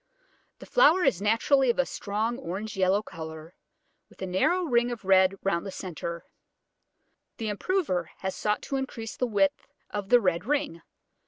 [0.57, 3.53] The flower is naturally of a strong orange yellow colour,
[4.09, 6.25] with a narrow ring of red round the centre.
[7.37, 10.81] The improver has sought to increase the width of the red ring.